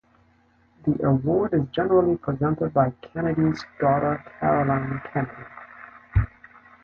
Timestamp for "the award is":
0.83-1.67